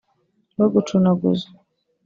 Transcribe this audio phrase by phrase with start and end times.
[0.57, 1.47] bagucunaguza